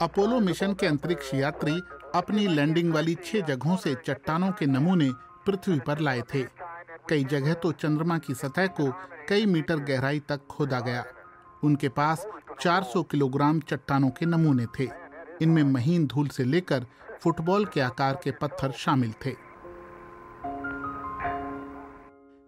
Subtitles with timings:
[0.00, 1.80] Apollo mission के अंतरिक्ष यात्री
[2.14, 5.10] अपनी लैंडिंग वाली छह जगहों से चट्टानों के नमूने
[5.46, 6.42] पृथ्वी पर लाए थे।
[7.08, 8.90] कई जगह तो चंद्रमा की सतह को
[9.28, 11.04] कई मीटर गहराई तक खोदा गया।
[11.64, 12.26] उनके पास
[12.60, 14.88] 400 किलोग्राम चट्टानों के नमूने थे।
[15.42, 16.86] इनमें महीन धूल से लेकर
[17.20, 19.32] फुटबॉल के आकार के पत्थर शामिल थे।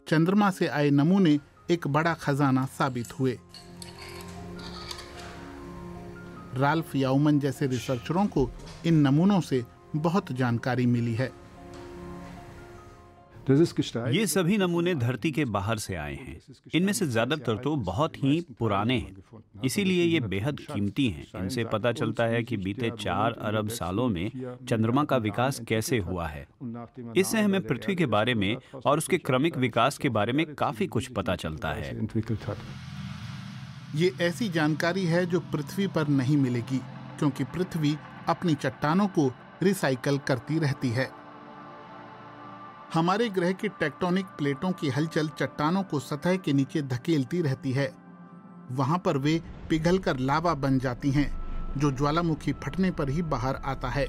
[0.08, 1.40] चंद्रमा से आए नमूने
[1.70, 3.38] एक बड़ा खजाना साबित हुए।
[6.56, 8.50] राल्फ याउमन जैसे रिसर्चरों को
[8.86, 9.64] इन नमूनों से
[9.96, 11.32] बहुत जानकारी मिली है।
[13.48, 16.40] ये सभी नमूने धरती के बाहर से आए हैं।
[16.74, 21.92] इनमें से ज़्यादातर तो बहुत ही पुराने हैं। इसीलिए ये बेहद कीमती हैं। इनसे पता
[21.92, 24.30] चलता है कि बीते चार अरब सालों में
[24.68, 26.46] चंद्रमा का विकास कैसे हुआ है।
[27.16, 31.08] इससे हमें पृथ्वी के बारे में और उसके क्रमिक विकास के बारे में काफ़ी कुछ
[31.10, 31.94] पता चलता है।
[33.96, 36.78] ये ऐसी जानकारी है जो पृथ्वी पर नहीं मिलेगी,
[37.18, 37.96] क्योंकि पृथ्वी
[38.28, 41.10] अपनी चट्टानों को रिसाइकल करती रहती है।
[42.94, 47.92] हमारे ग्रह की टेक्टोनिक प्लेटों की हलचल चट्टानों को सतह के नीचे धकेलती रहती है।
[48.70, 51.28] वहाँ पर वे पिघलकर लावा बन जाती हैं,
[51.78, 54.08] जो ज्वालामुखी फटने पर ही बाहर आता है।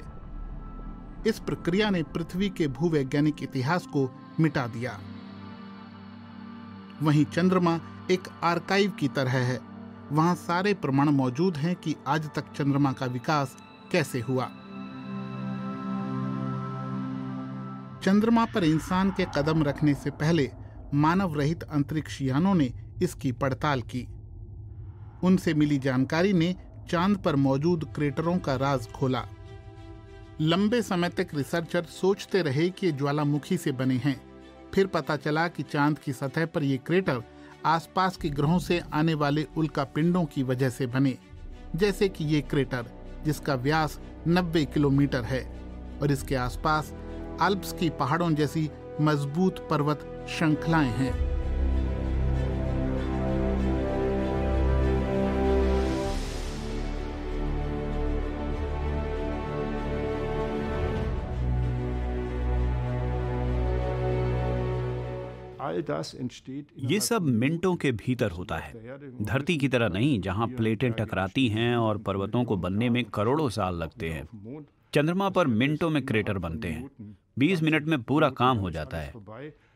[1.27, 4.99] इस प्रक्रिया ने पृथ्वी के भूवैज्ञानिक इतिहास को मिटा दिया।
[7.01, 7.79] वहीं चंद्रमा
[8.11, 9.77] एक आर्काइव की तरह है।
[10.11, 13.58] वहाँ सारे प्रमाण मौजूद हैं कि आज तक चंद्रमा का विकास
[13.91, 14.45] कैसे हुआ।
[18.03, 20.52] चंद्रमा पर इंसान के कदम रखने से पहले
[20.94, 24.08] मानव रहित अंतरिक्ष यानों ने इसकी पड़ताल की।
[25.23, 26.55] उनसे मिली जानकारी ने
[26.89, 29.23] चाँद पर मौजूद क्रेटरों का राज खोला।
[30.41, 34.22] लंबे समय तक रिसर्चर सोचते रहे कि ज्वालामुखी से बने हैं।
[34.73, 37.23] फिर पता चला कि चाँद की सतह पर ये क्रेटर
[37.67, 41.17] आसपास के ग्रहों से आने वाले उल्का पिंडों की वजह से बने,
[41.75, 42.85] जैसे कि ये क्रेटर,
[43.25, 45.61] जिसका व्यास 90 किलोमीटर है,
[46.01, 46.93] और इसके आसपास
[47.41, 48.69] अल्प्स की पहाड़ों जैसी
[49.01, 51.37] मज़बूत पर्वत श्रृंखलाएँ हैं।
[66.78, 68.73] ये सब मिनटों के भीतर होता है।
[69.22, 73.75] धरती की तरह नहीं जहाँ प्लेटें टकराती हैं और पर्वतों को बनने में करोड़ों साल
[73.75, 74.27] लगते हैं।
[74.94, 76.89] चंद्रमा पर मिनटों में क्रेटर बनते हैं।
[77.39, 79.13] 20 मिनट में पूरा काम हो जाता है।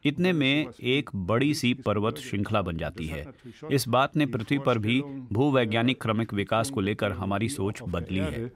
[0.05, 3.27] इतने में एक बड़ी सी पर्वत श्रृंखला बन जाती है।
[3.71, 5.01] इस बात ने पृथ्वी पर भी
[5.31, 8.51] भूवैज्ञानिक क्रमिक विकास को लेकर हमारी सोच बदली है।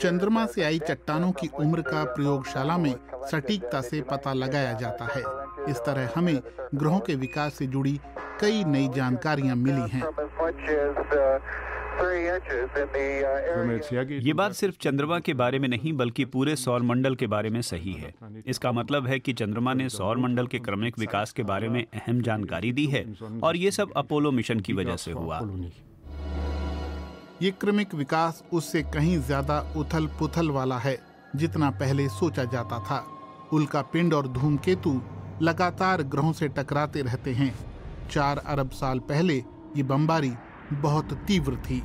[0.00, 2.94] चंद्रमा से आई चट्टानों की उम्र का प्रयोगशाला में
[3.30, 5.22] सटीकता से पता लगाया जाता है।
[5.70, 6.38] इस तरह हमें
[6.74, 7.98] ग्रहों के विकास से जुड़ी
[8.40, 10.02] कई नई जानकारियाँ मिली हैं।
[14.20, 17.60] ये बात सिर्फ़ चंद्रमा के बारे में नहीं, बल्कि पूरे सौर मंडल के बारे में
[17.62, 18.14] सही है।
[18.46, 22.20] इसका मतलब है कि चंद्रमा ने सौर मंडल के क्रमिक विकास के बारे में अहम
[22.22, 23.04] जानकारी दी है,
[23.42, 25.40] और ये सब अपोलो मिशन की वजह से हुआ।
[27.42, 30.96] ये क्रमिक विकास उससे कहीं ज़्यादा उथल पुथल वाला है,
[31.36, 32.98] जितना पहले सोचा जाता था।
[33.52, 35.00] उल्का पिंड और धूमकेतु
[35.42, 37.54] लगातार ग्रहों से टकराते रहते हैं।
[38.10, 39.36] चार अरब साल पहले
[39.76, 40.32] ये बमबारी
[40.72, 41.80] बहुत तीव्र थी।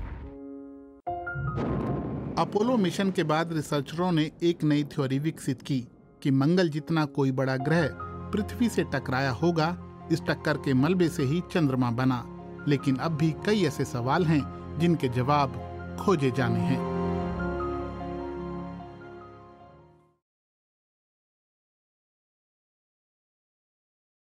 [2.38, 5.80] अपोलो मिशन के बाद रिसर्चरों ने एक नई थ्योरी विकसित की
[6.22, 7.88] कि मंगल जितना कोई बड़ा ग्रह
[8.34, 9.76] पृथ्वी से टकराया होगा,
[10.12, 12.24] इस टक्कर के मलबे से ही चंद्रमा बना।
[12.68, 14.42] लेकिन अब भी कई ऐसे सवाल हैं
[14.80, 15.60] जिनके जवाब
[16.02, 16.93] खोजे जाने हैं।